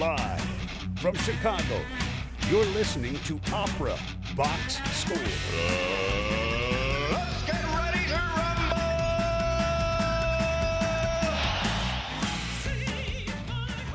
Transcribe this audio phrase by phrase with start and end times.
[0.00, 0.40] Live
[0.96, 1.78] from Chicago,
[2.48, 3.98] you're listening to Opera
[4.34, 5.18] Box Score.
[7.12, 8.78] Let's get ready to rumble!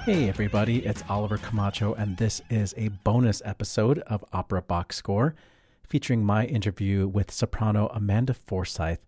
[0.03, 5.33] Hey everybody, it's Oliver Camacho, and this is a bonus episode of Opera Box Score
[5.89, 8.99] featuring my interview with soprano Amanda Forsythe.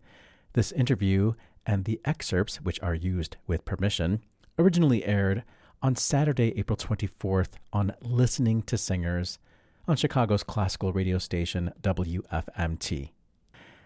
[0.54, 1.34] This interview
[1.64, 4.24] and the excerpts, which are used with permission,
[4.58, 5.44] originally aired
[5.82, 9.40] on Saturday, April 24th on Listening to Singers
[9.88, 13.12] on Chicago's classical radio station WFMT.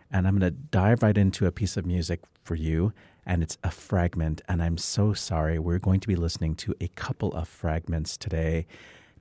[0.09, 2.93] And I'm going to dive right into a piece of music for you,
[3.25, 4.41] and it's a fragment.
[4.47, 5.59] And I'm so sorry.
[5.59, 8.65] We're going to be listening to a couple of fragments today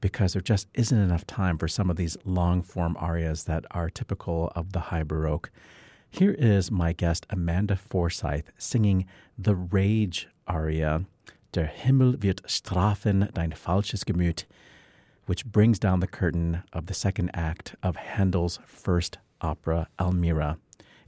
[0.00, 3.90] because there just isn't enough time for some of these long form arias that are
[3.90, 5.50] typical of the High Baroque.
[6.08, 9.06] Here is my guest, Amanda Forsythe, singing
[9.38, 11.04] the Rage aria,
[11.52, 14.46] Der Himmel wird strafen dein falsches Gemüt,
[15.26, 20.58] which brings down the curtain of the second act of Handel's first opera, Almira.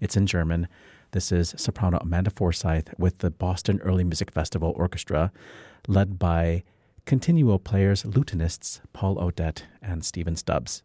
[0.00, 0.66] It's in German.
[1.12, 5.30] This is soprano Amanda Forsythe with the Boston Early Music Festival Orchestra,
[5.86, 6.64] led by
[7.06, 10.82] continuo players, lutenists Paul O'Dette and Stephen Stubbs.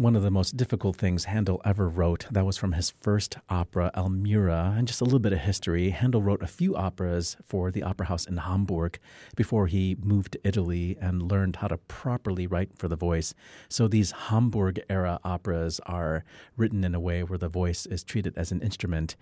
[0.00, 3.90] One of the most difficult things Handel ever wrote, that was from his first opera,
[3.94, 4.74] Almira.
[4.74, 8.06] And just a little bit of history Handel wrote a few operas for the Opera
[8.06, 8.98] House in Hamburg
[9.36, 13.34] before he moved to Italy and learned how to properly write for the voice.
[13.68, 16.24] So these Hamburg era operas are
[16.56, 19.16] written in a way where the voice is treated as an instrument.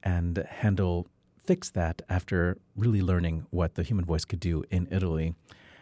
[0.00, 1.08] And Handel
[1.44, 5.34] fixed that after really learning what the human voice could do in Italy.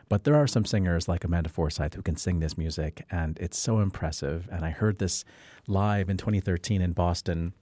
[0.09, 3.59] But there are some singers like Amanda Forsythe who can sing this music, and it's
[3.59, 4.49] so impressive.
[4.51, 5.25] And I heard this
[5.67, 7.53] live in 2013 in Boston,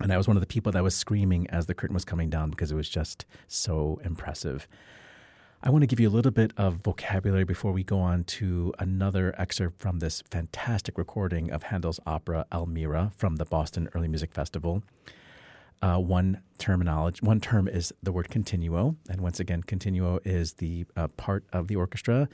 [0.00, 2.30] and I was one of the people that was screaming as the curtain was coming
[2.30, 4.68] down because it was just so impressive.
[5.60, 8.72] I want to give you a little bit of vocabulary before we go on to
[8.78, 14.32] another excerpt from this fantastic recording of Handel's opera Almira from the Boston Early Music
[14.32, 14.84] Festival.
[15.80, 20.84] Uh, one terminology, one term is the word continuo, and once again, continuo is the
[20.96, 22.28] uh, part of the orchestra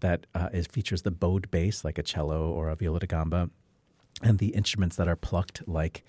[0.00, 3.50] that uh, is, features the bowed bass, like a cello or a viola da gamba,
[4.22, 6.02] and the instruments that are plucked, like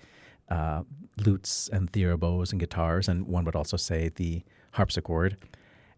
[0.48, 0.82] uh,
[1.16, 4.42] lutes and theorbos and guitars, and one would also say the
[4.72, 5.36] harpsichord.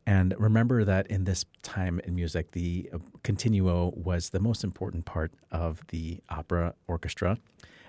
[0.06, 5.05] And remember that in this time in music, the uh, continuo was the most important
[5.05, 7.38] part of the opera orchestra.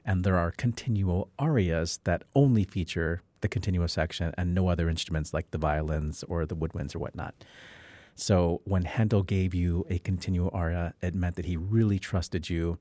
[0.05, 5.33] And there are continuo arias that only feature the continuo section and no other instruments
[5.33, 7.35] like the violins or the woodwinds or whatnot.
[8.15, 12.77] So when Handel gave you a continuo aria, it meant that he really trusted you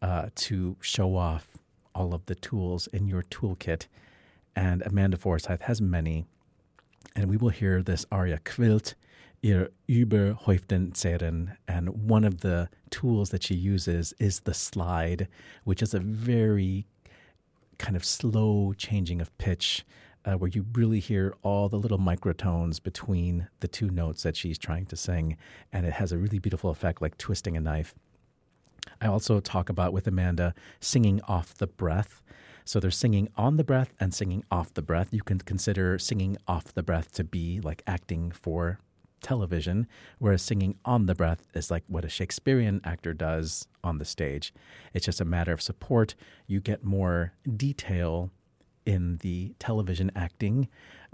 [0.00, 1.48] uh, to show off
[1.94, 3.86] all of the tools in your toolkit.
[4.56, 6.26] And Amanda Forsythe has many.
[7.14, 8.94] And we will hear this aria Quillt,
[9.42, 11.56] ihr überhäuften Zähren.
[11.66, 15.28] And one of the tools that she uses is the slide,
[15.64, 16.86] which is a very
[17.78, 19.84] kind of slow changing of pitch
[20.24, 24.58] uh, where you really hear all the little microtones between the two notes that she's
[24.58, 25.36] trying to sing.
[25.72, 27.94] And it has a really beautiful effect, like twisting a knife.
[29.00, 32.22] I also talk about with Amanda singing off the breath.
[32.64, 35.08] So they're singing on the breath and singing off the breath.
[35.10, 38.78] You can consider singing off the breath to be like acting for
[39.22, 39.86] television,
[40.18, 44.52] whereas singing on the breath is like what a Shakespearean actor does on the stage.
[44.92, 46.14] It's just a matter of support.
[46.46, 48.30] You get more detail
[48.84, 50.68] in the television acting,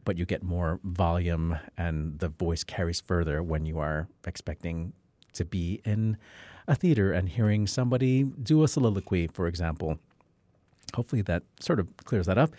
[0.04, 4.92] but you get more volume and the voice carries further when you are expecting
[5.34, 6.16] to be in
[6.66, 9.98] a theater and hearing somebody do a soliloquy, for example.
[10.94, 12.54] Hopefully that sort of clears that up.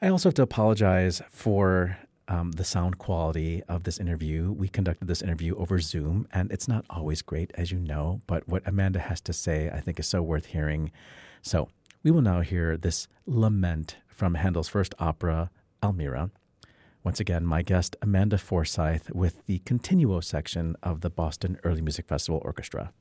[0.00, 1.96] I also have to apologize for
[2.28, 4.52] um, the sound quality of this interview.
[4.52, 8.48] We conducted this interview over Zoom, and it's not always great, as you know, but
[8.48, 10.90] what Amanda has to say, I think, is so worth hearing.
[11.42, 11.68] So
[12.02, 15.50] we will now hear this lament from Handel's first opera,
[15.82, 16.30] Almira.
[17.02, 22.06] Once again, my guest, Amanda Forsythe, with the Continuo section of the Boston Early Music
[22.06, 22.92] Festival Orchestra.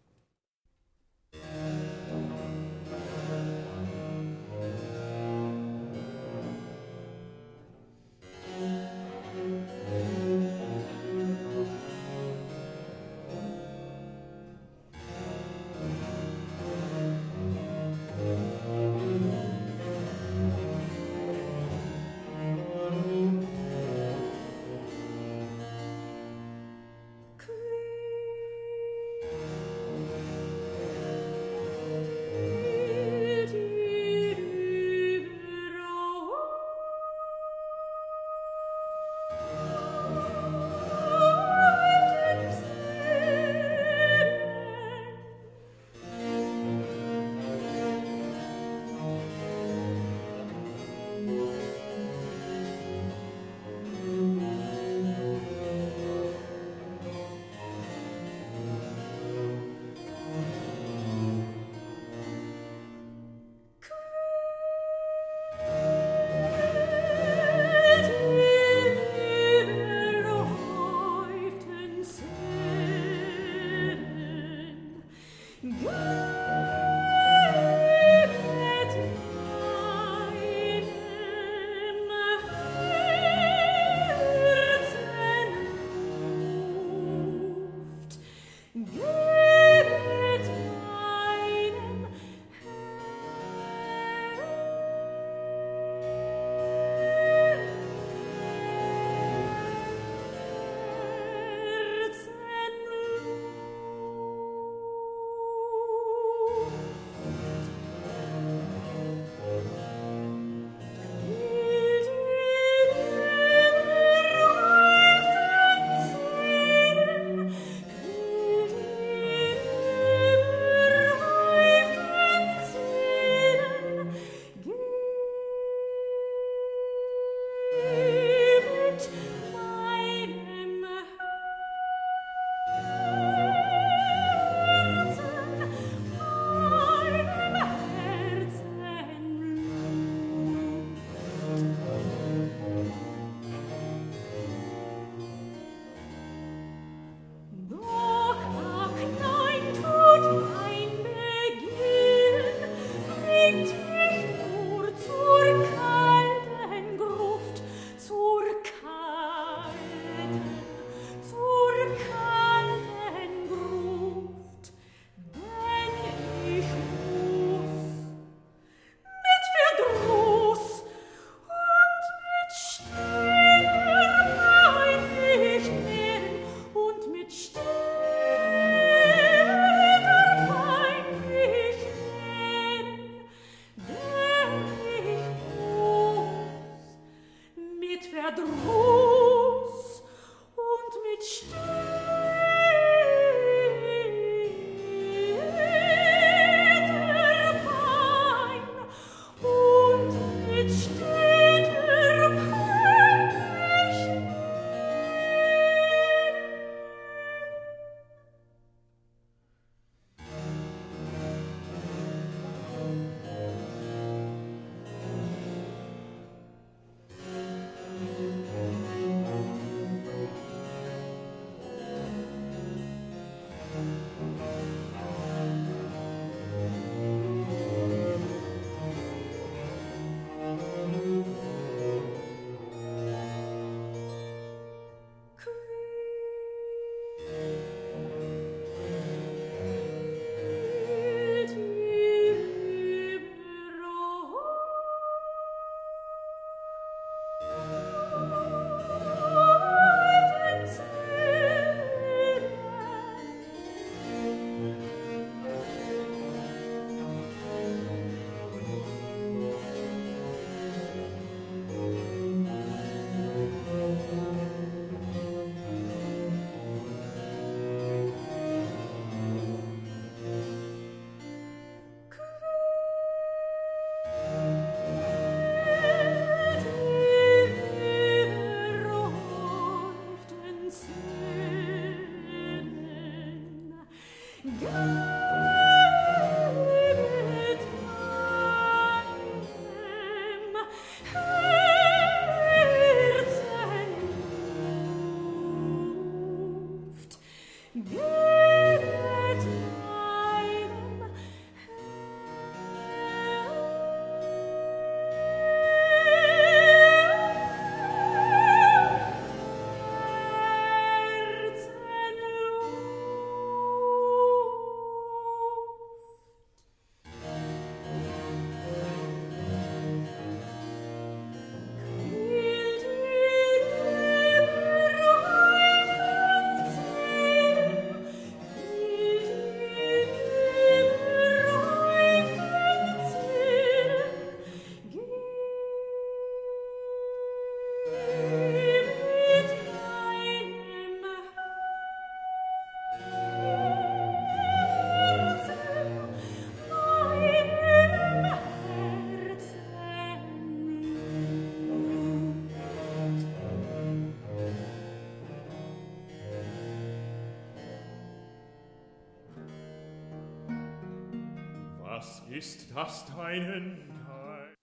[362.81, 363.77] Ist das deinen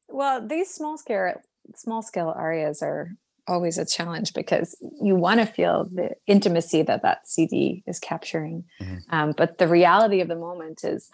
[0.09, 1.41] Well, these small scale
[1.77, 3.13] small scale arias are
[3.47, 8.65] always a challenge because you want to feel the intimacy that that CD is capturing.
[8.81, 8.99] Mhm.
[9.11, 11.09] Um, but the reality of the moment is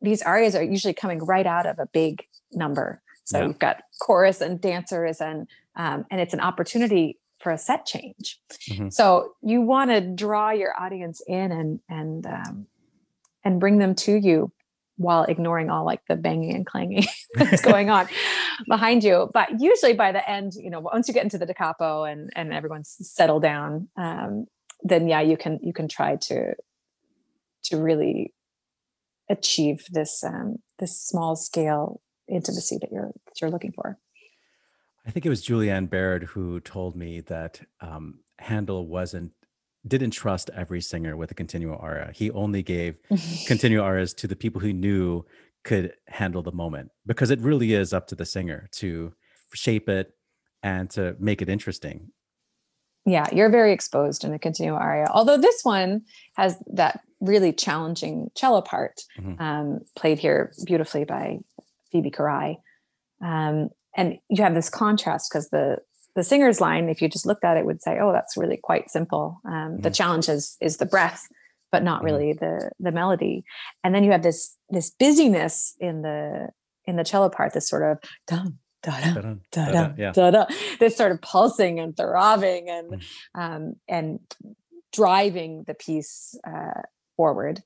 [0.00, 3.02] these arias are usually coming right out of a big number.
[3.24, 3.46] So Yeah.
[3.48, 8.40] you've got chorus and dancers and um, and it's an opportunity for a set change.
[8.70, 8.92] Mhm.
[8.92, 12.66] So you want to draw your audience in and and um,
[13.44, 14.50] and bring them to you
[14.98, 18.08] while ignoring all like the banging and clanging that's going on
[18.68, 19.30] behind you.
[19.32, 22.30] But usually by the end, you know, once you get into the da capo and
[22.36, 24.46] and everyone's settled down, um,
[24.82, 26.54] then yeah, you can you can try to
[27.64, 28.34] to really
[29.30, 33.98] achieve this um, this small scale intimacy that you're that you're looking for.
[35.06, 39.32] I think it was Julianne Baird who told me that um, Handel wasn't
[39.88, 42.10] didn't trust every singer with a continuo aria.
[42.14, 42.96] He only gave
[43.46, 45.24] continuo arias to the people who knew
[45.64, 49.12] could handle the moment because it really is up to the singer to
[49.54, 50.14] shape it
[50.62, 52.10] and to make it interesting.
[53.06, 56.02] yeah you're very exposed in the continuo aria although this one
[56.36, 59.40] has that really challenging cello part Mhm.
[59.46, 61.38] um, played here beautifully by
[61.90, 62.48] phoebe carrai
[63.30, 63.56] um,
[63.96, 65.66] and you have this contrast because the
[66.18, 68.90] the singer's line if you just looked at it would say oh that's really quite
[68.90, 69.94] simple um, the Mhm.
[70.00, 71.22] challenge is is the breath
[71.72, 72.06] but not Mhm.
[72.08, 72.54] really the
[72.86, 73.36] the melody
[73.82, 74.40] and then you have this
[74.76, 75.54] this busyness
[75.88, 76.48] in the
[76.88, 77.94] in the cello part this sort of
[78.26, 79.10] dum da da
[79.54, 80.42] da-da, da da da
[80.80, 83.02] this sort of pulsing and throbbing and Mm.
[83.42, 83.62] um,
[83.96, 84.20] and
[84.92, 86.80] driving the piece uh,
[87.16, 87.62] forward.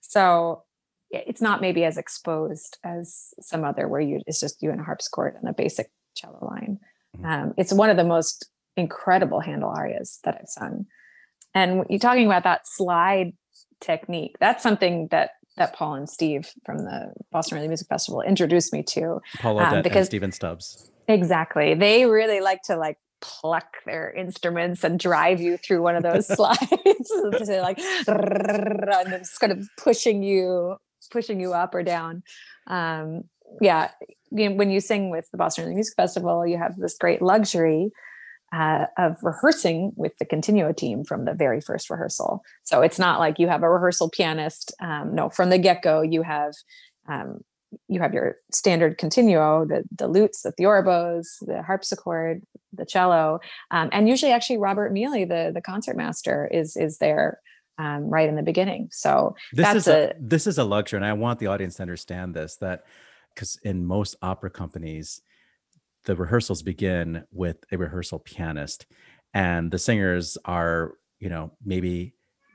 [0.00, 0.64] So
[1.10, 4.84] it's not maybe as exposed as some other where you it's just you and a
[4.84, 6.78] harpsichord and a basic cello line.
[7.16, 7.24] Mhm.
[7.24, 10.86] Um, it's one of the most incredible Handel arias that I've sung.
[11.54, 13.32] And you're talking about that slide
[13.80, 14.36] technique.
[14.40, 18.82] That's something that that Paul and Steve from the Boston Early Music Festival introduced me
[18.84, 19.20] to.
[19.40, 20.88] Paul Um, because- Stephen Stubbs.
[21.08, 21.74] Exactly.
[21.74, 26.28] They really like to like pluck their instruments and drive you through one of those
[26.36, 26.60] slides.
[27.48, 30.76] like and just kind of pushing you,
[31.10, 32.22] pushing you up or down.
[32.68, 33.22] Um,
[33.60, 33.90] yeah.
[34.30, 37.90] You know, when you sing with the Boston Music Festival, you have this great luxury
[38.52, 42.42] uh, of rehearsing with the continuo team from the very first rehearsal.
[42.64, 44.72] So it's not like you have a rehearsal pianist.
[44.80, 46.54] Um, no, from the get go, you have
[47.08, 47.40] um,
[47.88, 52.42] you have your standard continuo, the the lutes, the theorbos, the harpsichord,
[52.72, 57.40] the cello, um, and usually actually Robert Mealy, the the concertmaster, is is there
[57.78, 58.88] um, right in the beginning.
[58.90, 61.76] So This that's is a, a- this is a luxury, and I want the audience
[61.76, 62.84] to understand this that
[63.38, 65.22] because in most opera companies,
[66.06, 68.86] the rehearsals begin with a rehearsal pianist,
[69.32, 72.14] and the singers are you know maybe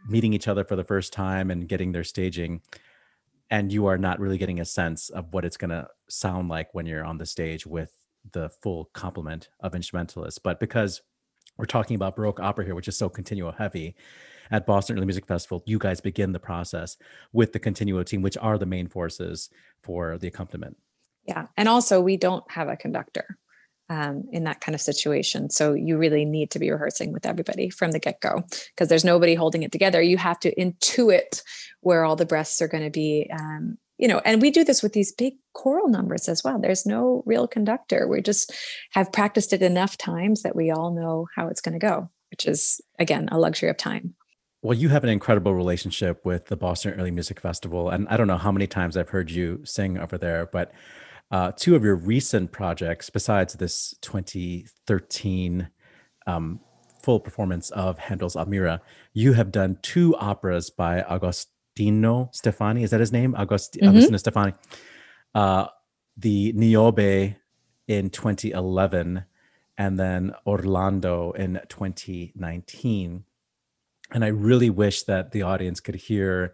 [0.10, 2.62] meeting each other for the first time and getting their staging
[3.50, 6.74] and you are not really getting a sense of what it's going to sound like
[6.74, 7.92] when you're on the stage with
[8.34, 11.02] the full complement of instrumentalists but because
[11.58, 13.96] we're talking about baroque opera here which is so continuo heavy
[14.52, 16.98] at boston early music festival you guys begin the process
[17.32, 19.50] with the continuo team which are the main forces
[19.82, 20.78] for the accompaniment
[21.26, 23.38] yeah, and also we don't have a conductor
[23.90, 25.50] um, in that kind of situation.
[25.50, 28.44] So you really need to be rehearsing with everybody from the get go
[28.76, 30.02] because there's nobody holding it together.
[30.02, 31.42] You have to intuit
[31.82, 33.30] where all the breaths are going to be.
[33.32, 36.60] Um, you know, and we do this with these big choral numbers as well.
[36.60, 38.08] There's no real conductor.
[38.08, 38.52] We just
[38.92, 42.46] have practiced it enough times that we all know how it's going to go, which
[42.46, 44.16] is again a luxury of time.
[44.64, 48.28] Well you have an incredible relationship with the boston early music festival and i don't
[48.28, 50.72] know how many times i've heard you sing over there but
[51.32, 55.70] uh, two of your recent projects besides this 2013
[56.28, 56.60] um,
[57.02, 58.82] full performance of handel's almira
[59.14, 62.84] you have done two operas by agostino steffani.
[62.84, 63.34] Is that his name?
[63.34, 63.90] Agost- Mhm.
[63.90, 64.54] agostino steffani.
[65.36, 65.68] Uh,
[66.16, 67.36] the niobe
[67.88, 69.26] in 2011
[69.78, 73.26] and then orlando in 2019
[74.14, 76.54] and I really wish that the audience could hear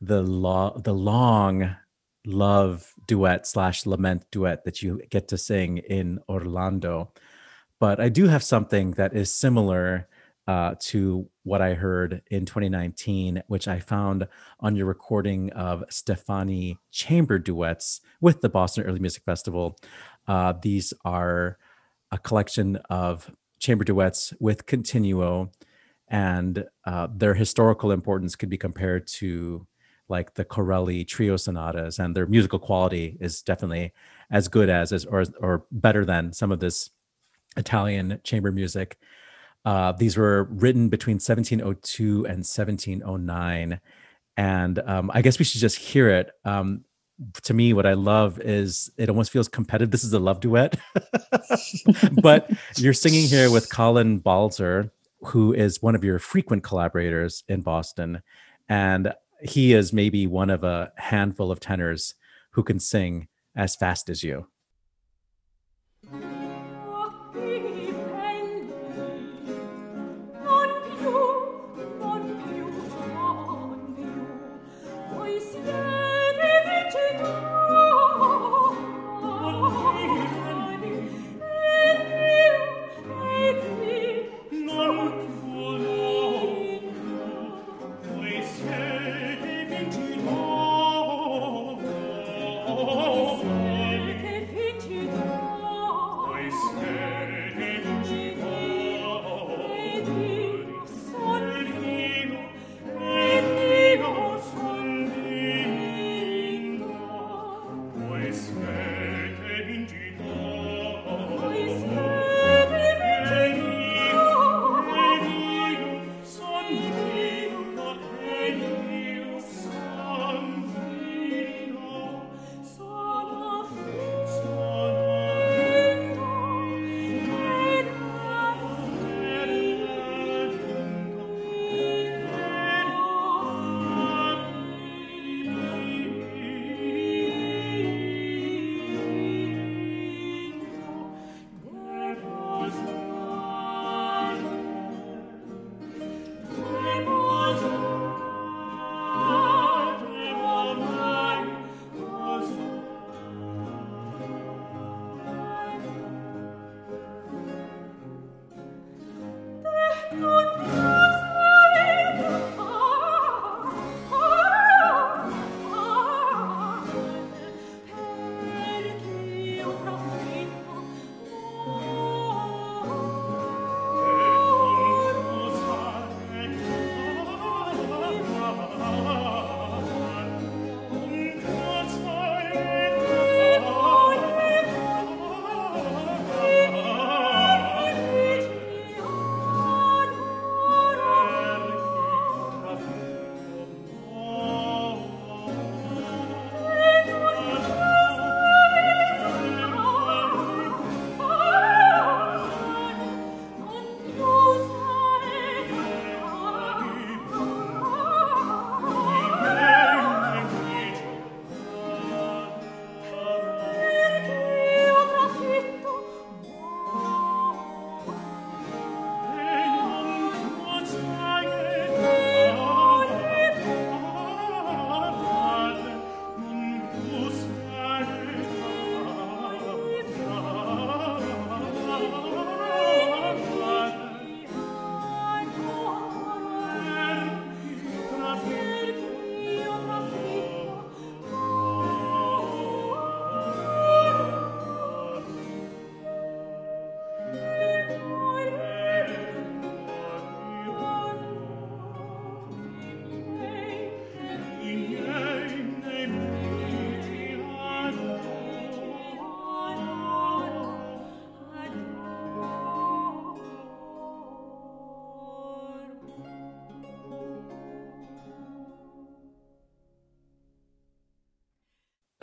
[0.00, 1.76] the law, the long
[2.26, 7.12] love duet slash lament duet that you get to sing in Orlando.
[7.78, 10.08] But I do have something that is similar
[10.46, 14.26] uh, to what I heard in 2019, which I found
[14.58, 19.78] on your recording of Steffani chamber duets with the Boston Early Music Festival.
[20.26, 21.56] Uh, these are
[22.10, 23.30] a collection of
[23.60, 25.52] chamber duets with continuo
[26.10, 29.66] and uh, their historical importance could be compared to
[30.08, 33.92] like the Corelli trio sonatas, and their musical quality is definitely
[34.30, 36.90] as good as, as or or better than some of this
[37.56, 38.98] Italian chamber music.
[39.64, 43.80] Uh, these were written between 1702 and 1709,
[44.36, 46.32] and um, I guess we should just hear it.
[46.44, 46.84] Um,
[47.42, 49.90] to me, what I love is it almost feels competitive.
[49.90, 50.78] This is a love duet,
[52.22, 54.90] but you're singing here with Colin Balzer,
[55.22, 58.22] who is one of your frequent collaborators in Boston,
[58.68, 62.14] and he is maybe one of a handful of tenors
[62.52, 64.46] who can sing as fast as you.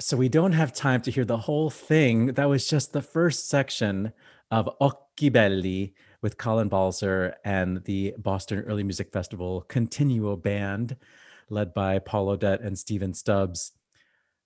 [0.08, 2.28] So we don't have time to hear the whole thing.
[2.28, 4.14] That was just the first section
[4.50, 10.96] of Occhi Belli with Colin Balzer and the Boston Early Music Festival Continuo Band,
[11.50, 13.74] led by Paul O'Dette and Stephen Stubbs.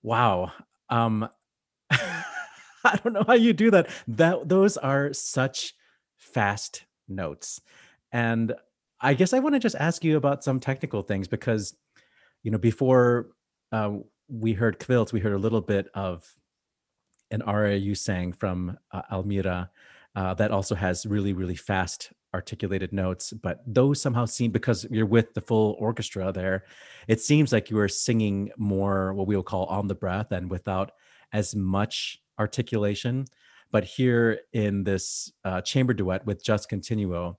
[0.02, 0.52] Wow.
[0.89, 1.30] Um,
[1.91, 3.88] I don't know how you do that.
[4.08, 5.76] That those are such
[6.17, 7.62] fast notes.
[8.12, 8.56] And
[9.00, 11.76] I guess I want to just ask you about some technical things because,
[12.41, 13.28] you know, before
[13.71, 13.97] uh,
[14.32, 16.34] we heard Kvilts, we heard a little bit of
[17.32, 19.70] an aria you sang from uh, Almira
[20.15, 23.34] uh, that also has really, really fast articulated notes.
[23.34, 26.65] But those somehow seem, because you're with the full orchestra there,
[27.08, 30.50] it seems like you are singing more what we will call on the breath and
[30.50, 30.91] without
[31.34, 33.26] as much articulation.
[33.72, 37.38] But here in this uh, chamber duet with Just Continuo,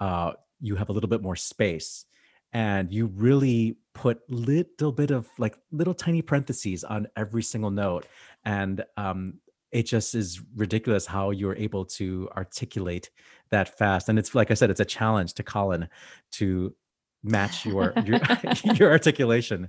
[0.00, 2.06] uh, you have a little bit more space
[2.52, 8.06] and you really put little bit of like little tiny parentheses on every single note
[8.44, 9.34] and um,
[9.72, 13.10] it just is ridiculous how you're able to articulate
[13.50, 15.88] that fast and it's like i said it's a challenge to colin
[16.32, 16.74] to
[17.22, 18.20] match your your,
[18.74, 19.68] your articulation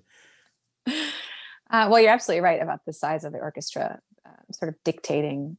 [1.70, 5.58] Uh, well, you're absolutely right about the size of the orchestra, uh, sort of dictating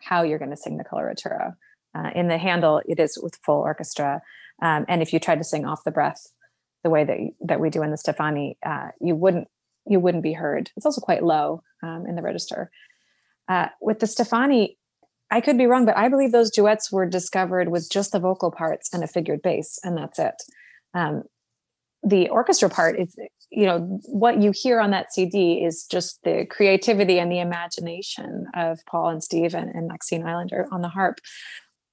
[0.00, 1.54] how you're going to sing the coloratura.
[1.94, 4.22] Uh, in the Handel it is with full orchestra,
[4.62, 6.32] um, and if you try to sing off the breath,
[6.82, 9.48] the way that that we do in the Steffani, uh, you wouldn't
[9.86, 10.70] you wouldn't be heard.
[10.76, 12.70] It's also quite low um, in the register.
[13.48, 14.76] Uh, with the Steffani,
[15.30, 18.50] I could be wrong, but I believe those duets were discovered with just the vocal
[18.50, 20.34] parts and a figured bass, and that's it.
[20.94, 21.24] Um,
[22.02, 23.16] the orchestra part is,
[23.50, 28.46] you know, what you hear on that CD is just the creativity and the imagination
[28.54, 31.18] of Paul and Steve and, and Maxine Eilander on the harp.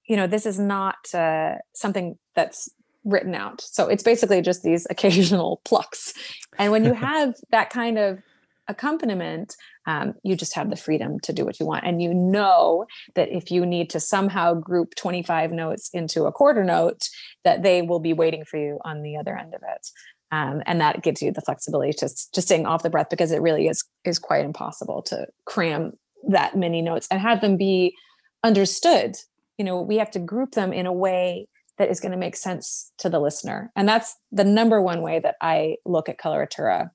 [0.07, 2.69] You know, this is not uh, something that's
[3.03, 3.61] written out.
[3.61, 6.13] So it's basically just these occasional plucks.
[6.57, 8.19] And when you have that kind of
[8.67, 9.55] accompaniment,
[9.87, 11.85] um, you just have the freedom to do what you want.
[11.85, 12.85] And you know
[13.15, 17.09] that if you need to somehow group 25 notes into a quarter note,
[17.43, 19.87] that they will be waiting for you on the other end of it.
[20.31, 23.41] Um, and that gives you the flexibility to, to sing off the breath because it
[23.41, 25.93] really is is quite impossible to cram
[26.27, 27.95] that many notes and have them be
[28.43, 29.15] understood.
[29.57, 31.47] You know, we have to group them in a way
[31.79, 33.71] that is going to make sense to the listener.
[33.75, 36.91] And that's the number one way that I look at coloratura.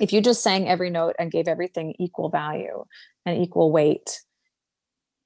[0.00, 2.84] If you just sang every note and gave everything equal value
[3.24, 4.20] and equal weight,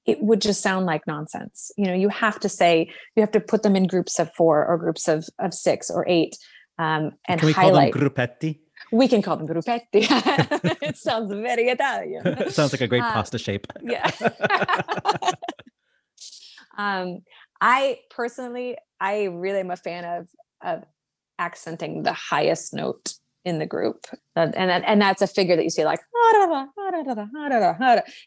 [0.05, 1.71] it would just sound like nonsense.
[1.77, 4.65] You know, you have to say, you have to put them in groups of four
[4.65, 6.37] or groups of, of six or eight
[6.77, 7.91] um, and Can we highlight.
[7.93, 8.59] call them gruppetti?
[8.91, 9.81] we can call them gruppetti.
[10.83, 12.49] it sounds very Italian.
[12.51, 13.65] Sounds like a great Uh, pasta shape.
[13.81, 14.11] yeah
[16.77, 17.19] um
[17.61, 20.27] i personally i really am a fan of
[20.63, 20.83] of
[21.39, 25.69] accenting the highest note in the group and that, and that's a figure that you
[25.69, 25.99] see like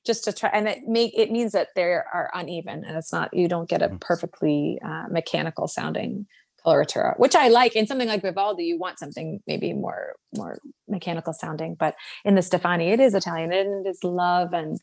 [0.06, 3.32] just to try and it make it means that they are uneven and it's not
[3.34, 4.00] you don't get a Mm.
[4.00, 6.26] perfectly uh, mechanical sounding
[6.64, 11.32] coloratura which i like in something like vivaldi you want something maybe more more mechanical
[11.32, 14.78] sounding but in the steffani it is italian and it is love and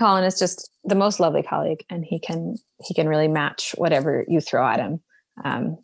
[0.00, 4.24] colin is just the most lovely colleague and he can he can really match whatever
[4.26, 5.00] you throw at him.
[5.44, 5.78] Um,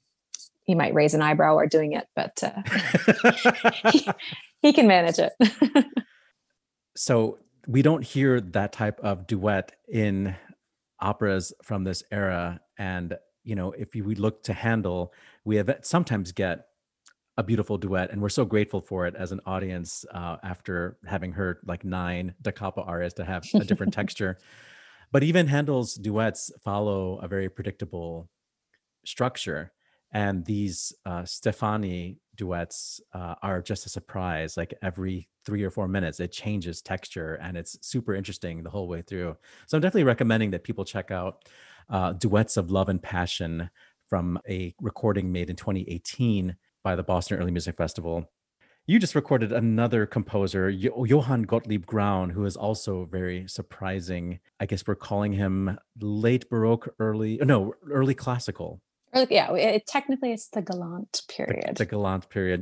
[0.64, 4.08] he might raise an eyebrow while doing it but uh, he,
[4.62, 5.32] he can manage it.
[6.98, 10.34] So we don't hear that type of duet in
[10.98, 12.60] operas from this era.
[12.78, 15.12] And you know if we look to handel
[15.44, 16.66] we have sometimes get
[17.38, 21.32] a beautiful duet and we're so grateful for it as an audience uh, after having
[21.32, 24.38] heard like nine da capo arias to have a different texture.
[25.12, 28.28] But even handel's duets follow a very predictable
[29.04, 29.72] structure
[30.12, 35.88] and these uh, steffani duets uh, are just a surprise like every three or four
[35.88, 39.36] minutes it changes texture and it's super interesting the whole way through.
[39.66, 41.44] So i'm definitely recommending that people check out
[41.90, 43.70] uh, duets of love and passion
[44.08, 48.16] from a recording made in 2018 by the boston early music festival
[48.86, 54.86] you just recorded another composer johann gottlieb graun who is also very surprising i guess
[54.86, 58.70] we're calling him late baroque early no early classical
[59.30, 62.60] yeah it, technically it's the galant period The, Galant period.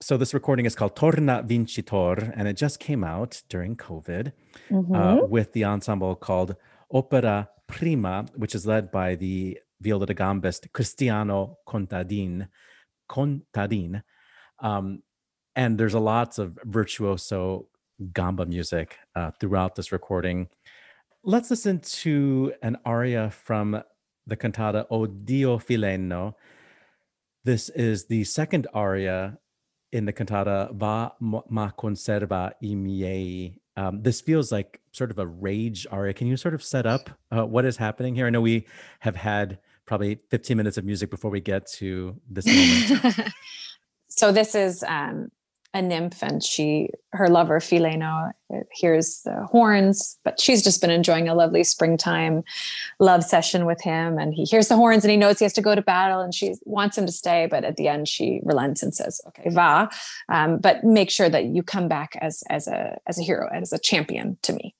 [0.00, 4.32] So this recording is called Torna Vincitor, and it just came out during COVID
[4.70, 4.94] Mhm.
[5.00, 6.50] uh, with the ensemble called
[6.98, 7.36] Opera
[7.66, 11.38] Prima, which is led by the viola da gambist Cristiano
[11.70, 12.48] Contadin.
[13.08, 14.02] Contadin.
[14.60, 15.02] Um,
[15.54, 17.68] and there's a lots of virtuoso
[18.12, 20.48] gamba music uh, throughout this recording.
[21.24, 23.82] Let's listen to an aria from
[24.26, 26.34] the cantata O Dio Fileno.
[27.44, 29.38] This is the second aria
[29.92, 33.58] in the cantata Va ma conserva i miei.
[33.76, 36.12] Um, this feels like sort of a rage aria.
[36.12, 38.26] Can you sort of set up uh, what is happening here?
[38.26, 38.66] I know we
[39.00, 43.32] have had probably 15 minutes of music before we get to this moment.
[44.08, 45.30] so this is um,
[45.76, 50.90] a nymph and she her lover fileno uh, hears the horns but she's just been
[50.90, 52.42] enjoying a lovely springtime
[52.98, 55.60] love session with him and he hears the horns and he knows he has to
[55.60, 58.82] go to battle and she wants him to stay but at the end she relents
[58.82, 59.88] and says okay va
[60.30, 63.72] um, but make sure that you come back as as a as a hero as
[63.72, 64.74] a champion to me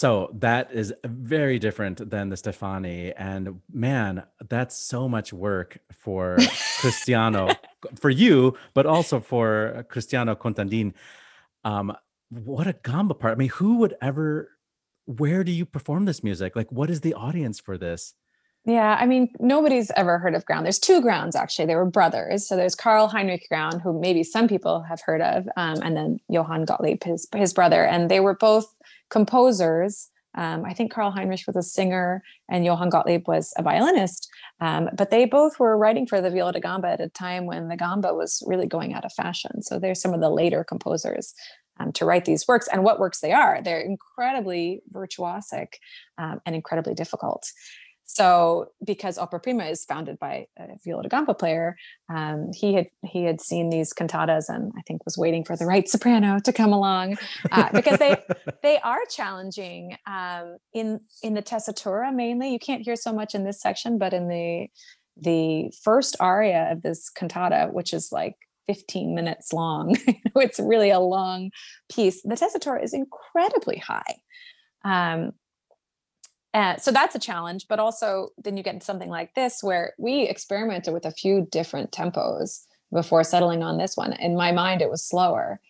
[0.00, 3.12] So that is very different than the Steffani.
[3.18, 6.38] And man, that's so much work for
[6.78, 7.50] Cristiano,
[8.00, 10.94] for you, but also for Cristiano Contadin.
[11.64, 11.94] Um,
[12.30, 13.32] what a gamba part.
[13.32, 14.48] I mean, who would ever,
[15.04, 16.56] where do you perform this music?
[16.56, 18.14] Like, what is the audience for this?
[18.64, 20.62] Yeah, I mean, nobody's ever heard of Graun.
[20.62, 21.66] There's two Grauns actually.
[21.66, 22.46] They were brothers.
[22.46, 26.20] So there's Karl Heinrich Graun, who maybe some people have heard of, um, and then
[26.28, 28.74] Johann Gottlieb, his his brother, and they were both
[29.10, 30.08] composers.
[30.36, 34.28] Um, I think Karl Heinrich was a singer and Johann Gottlieb was a violinist.
[34.60, 37.68] Um, but they both were writing for the viola da gamba at a time when
[37.68, 39.62] the gamba was really going out of fashion.
[39.62, 41.34] So they're some of the later composers
[41.80, 42.68] um, to write these works.
[42.68, 43.60] And what works they are?
[43.62, 45.74] They're incredibly virtuosic
[46.18, 47.50] um, and incredibly difficult.
[48.12, 51.76] So, because Opera Prima is founded by a viola da gamba player,
[52.08, 55.64] um, he had he had seen these cantatas and I think was waiting for the
[55.64, 57.18] right soprano to come along
[57.52, 58.16] uh, because they
[58.64, 62.52] they are challenging um, in in the tessitura mainly.
[62.52, 64.66] You can't hear so much in this section, but in the
[65.16, 68.34] the first aria of this cantata, which is like
[68.66, 69.94] 15 minutes long,
[70.34, 71.52] it's really a long
[71.92, 72.22] piece.
[72.22, 74.16] The tessitura is incredibly high.
[74.84, 75.30] Um,
[76.52, 80.22] uh, so that's a challenge, but also then you get something like this where we
[80.22, 84.12] experimented with a few different tempos before settling on this one.
[84.14, 85.60] In my mind, it was slower,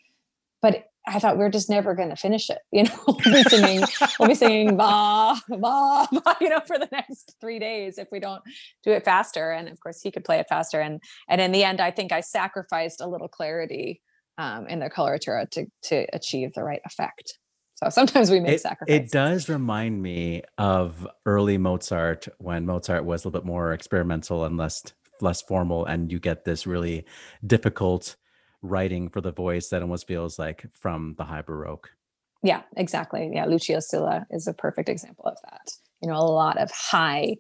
[0.63, 2.59] but I thought we are just never going to finish it.
[2.73, 3.83] You know, we'll be singing,
[4.19, 8.21] we'll be singing ba ba ba, you know, for the next three days if we
[8.21, 8.43] don't
[8.83, 9.51] do it faster.
[9.51, 10.81] And of course, he could play it faster.
[10.81, 14.01] And and in the end, I think I sacrificed a little clarity
[14.39, 17.40] um, in the coloratura to to achieve the right effect.
[17.83, 19.07] So sometimes we make it, sacrifices.
[19.07, 24.45] It does remind me of early Mozart when Mozart was a little bit more experimental
[24.45, 24.83] and less
[25.23, 27.05] less formal, and you get this really
[27.47, 28.17] difficult
[28.63, 31.91] writing for the voice that almost feels like from the high Baroque.
[32.43, 33.31] Yeah, exactly.
[33.33, 35.73] Yeah, Lucio Silla is a perfect example of that.
[36.03, 37.37] You know, a lot of high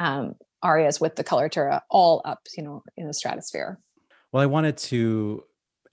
[0.00, 3.78] um, arias with the coloratura all up, you know, in the stratosphere.
[4.32, 5.44] Well, I wanted to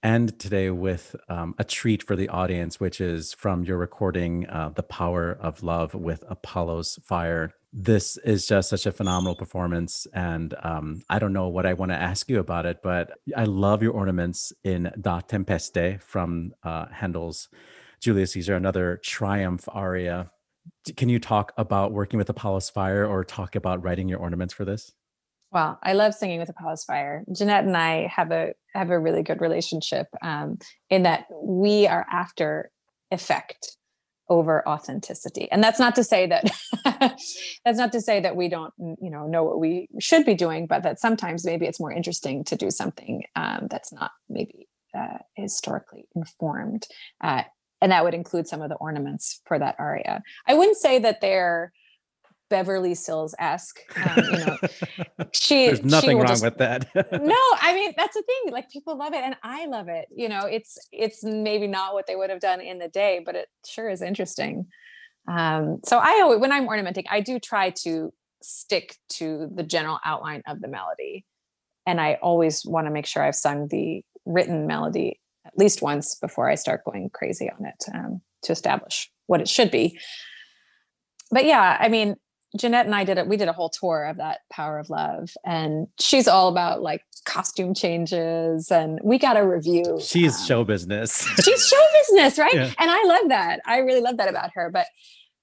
[0.04, 4.72] end today with um, a treat for the audience, which is from your recording, uh,
[4.76, 7.54] The Power of Love with Apollo's Fire.
[7.74, 10.08] This is just such a phenomenal performance.
[10.14, 13.46] And um, I don't know what I want to ask you about it, but I
[13.46, 17.48] love your ornaments in Da Tempeste from uh, Handel's
[18.02, 20.32] Julius Caesar, another triumph aria.
[20.98, 24.66] Can you talk about working with Apollo's Fire or talk about writing your ornaments for
[24.66, 24.94] this?
[25.52, 27.26] Well, I love singing with Apollo's Fire.
[27.32, 32.06] Jeanette and I have a have a really good relationship um, in that we are
[32.10, 32.72] after
[33.12, 33.76] effect
[34.30, 36.50] over authenticity, and that's not to say that
[37.66, 40.68] that's not to say that we don't you know know what we should be doing,
[40.68, 45.18] but that sometimes maybe it's more interesting to do something um, that's not maybe uh,
[45.36, 46.88] historically informed,
[47.22, 47.44] uh,
[47.82, 50.24] and that would include some of the ornaments for that aria.
[50.48, 51.74] I wouldn't say that they're
[52.52, 53.80] Beverly Sills esque.
[53.96, 54.58] Um, you know,
[55.34, 55.68] she.
[55.68, 56.88] There's nothing she wrong just, with that.
[56.94, 58.54] no, I mean that's the thing.
[58.54, 60.10] Like people love it, and I love it.
[60.14, 63.36] You know, it's it's maybe not what they would have done in the day, but
[63.36, 64.68] it sure is interesting.
[65.28, 70.00] Um, so I always, when I'm ornamenting, I do try to stick to the general
[70.04, 71.26] outline of the melody,
[71.88, 76.16] and I always want to make sure I've sung the written melody at least once
[76.16, 79.98] before I start going crazy on it um, to establish what it should be.
[81.32, 82.18] But yeah, I mean,
[82.58, 83.28] Jeanette and I did it.
[83.28, 87.02] We did a whole tour of that Power of Love, and she's all about like
[87.26, 90.00] costume changes, and we got a review.
[90.02, 91.26] She's um, show business.
[91.44, 92.54] she's show business, right?
[92.62, 92.72] Yeah.
[92.80, 93.62] And I love that.
[93.66, 94.70] I really love that about her.
[94.70, 94.88] But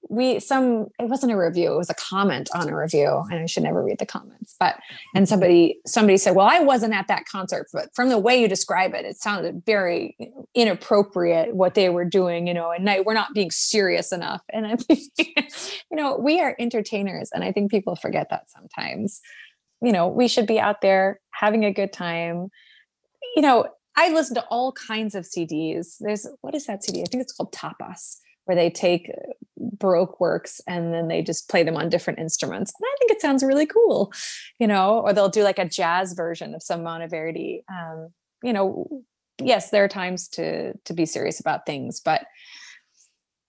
[0.07, 3.45] we some it wasn't a review it was a comment on a review and i
[3.45, 4.79] should never read the comments but
[5.15, 8.47] and somebody somebody said well i wasn't at that concert but from the way you
[8.47, 10.15] describe it it sounded very
[10.55, 14.75] inappropriate what they were doing you know and we're not being serious enough and i
[14.75, 19.21] think you know we are entertainers and i think people forget that sometimes.
[19.81, 22.49] You know we should be out there having a good time.
[23.35, 27.05] You know i listen to all kinds of cds there's what is that cd i
[27.05, 28.17] think it's called tapas
[28.49, 29.11] where they take
[29.59, 32.73] baroque works and then they just play them on different instruments.
[32.79, 34.11] And i think it sounds really cool
[34.59, 38.09] you know or they'll do like a jazz version of some monteverdi um,
[38.43, 38.87] you know
[39.41, 42.25] yes there are times to to be serious about things but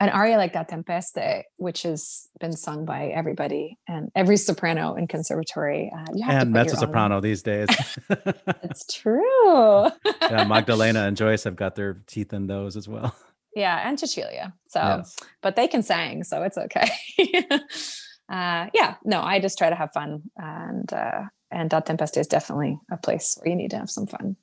[0.00, 5.06] an aria like that tempeste which has been sung by everybody and every soprano in
[5.06, 7.68] conservatory uh, you have and mezzo soprano these days.
[8.62, 9.88] It's true.
[10.22, 13.16] Yeah magdalena and joyce have got their teeth in those as well
[13.54, 14.54] yeah and cecilia.
[14.68, 15.16] So Yes.
[15.42, 16.88] but they can sing so it's okay.
[18.30, 22.28] Uh yeah no i just try to have fun and uh and da tempeste is
[22.28, 24.36] definitely a place where you need to have some fun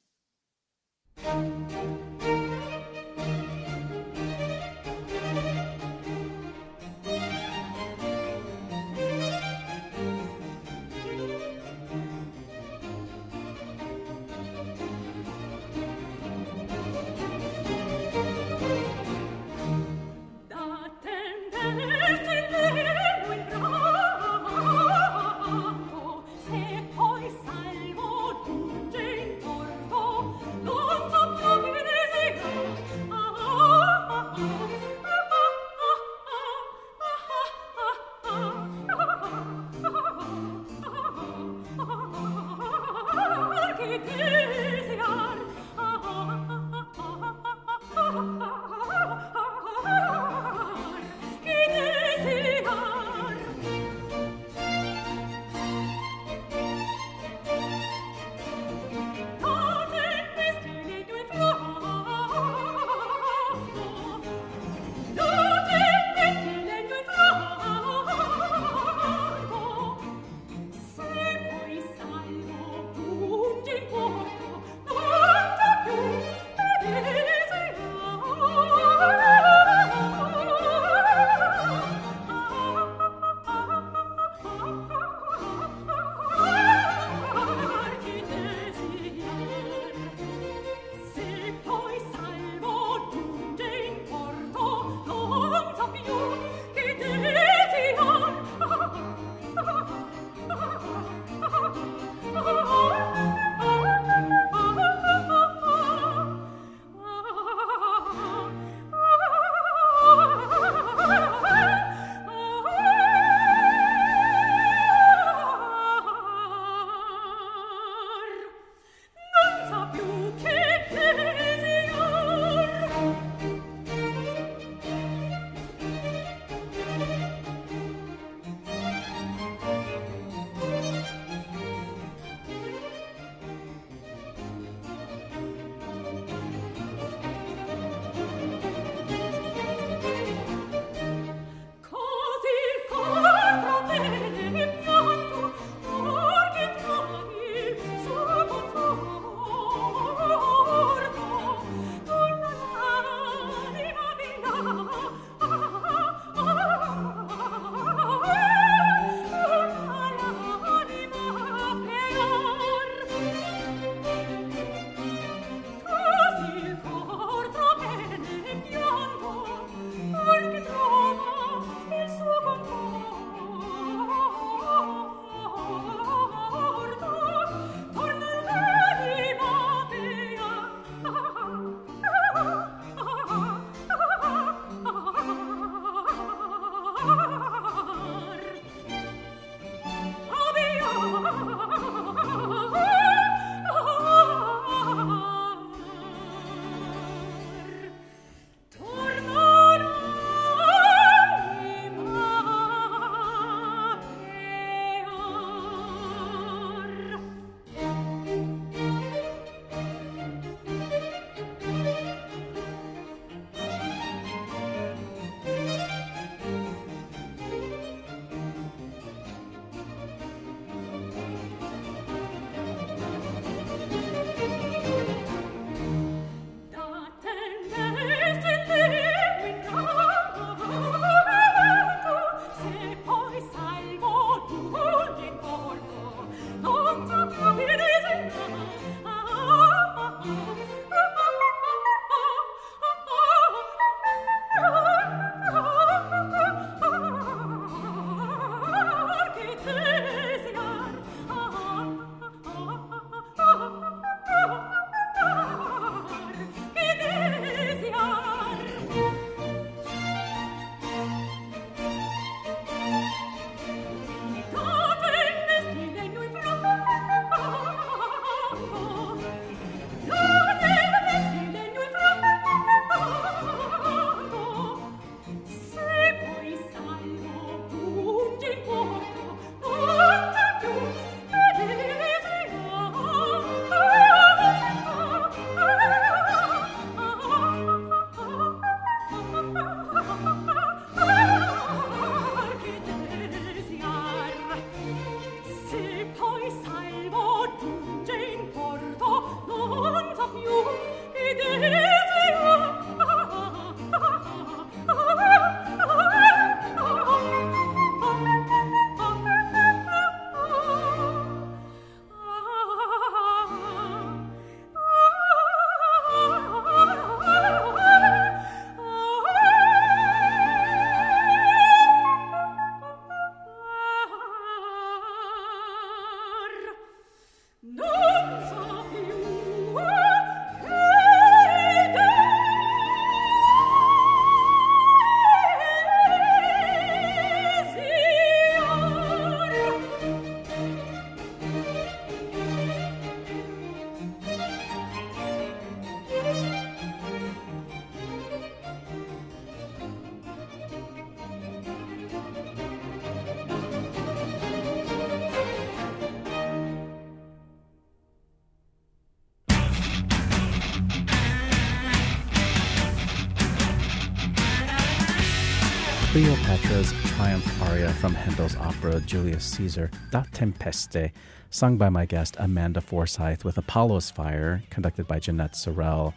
[368.97, 371.11] opera Julius Caesar, Da Tempeste,
[371.51, 376.13] sung by my guest Amanda Forsythe with Apollo's Fire, conducted by Jeanette Sorrell.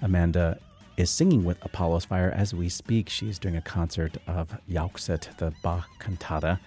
[0.00, 0.58] Amanda
[0.96, 3.10] is singing with Apollo's Fire as we speak.
[3.10, 6.60] She's doing a concert of Jauchzet, the Bach cantata,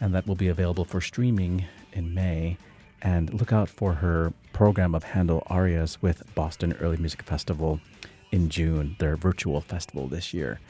[0.00, 2.56] and that will be available for streaming in May.
[3.02, 7.80] And look out for her program of Handel arias with Boston Early Music Festival
[8.30, 10.60] in June, their virtual festival this year.